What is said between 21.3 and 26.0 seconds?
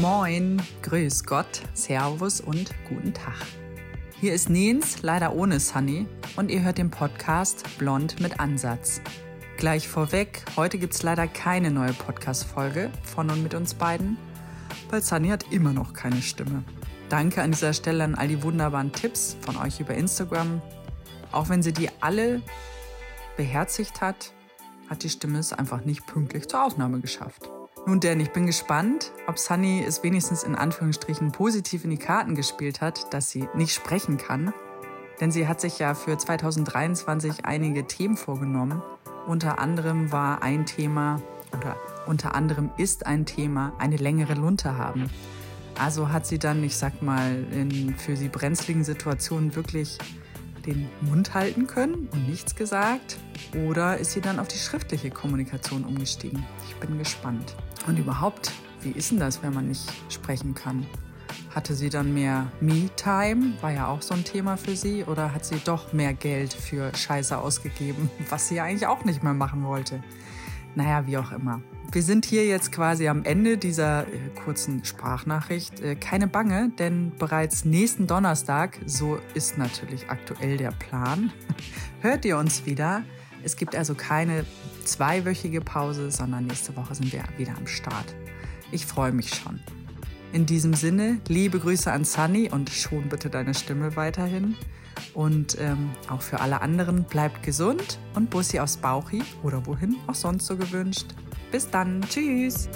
Auch wenn sie die alle beherzigt hat, hat die Stimme es einfach